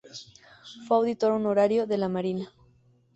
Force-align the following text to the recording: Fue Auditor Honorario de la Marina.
Fue 0.87 0.97
Auditor 0.97 1.31
Honorario 1.33 1.85
de 1.85 1.99
la 1.99 2.09
Marina. 2.09 2.51